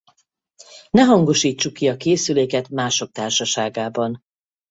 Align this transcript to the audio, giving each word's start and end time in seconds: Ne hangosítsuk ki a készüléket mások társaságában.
Ne 0.89 1.01
hangosítsuk 1.01 1.73
ki 1.73 1.89
a 1.89 1.97
készüléket 1.97 2.69
mások 2.69 3.11
társaságában. 3.11 4.19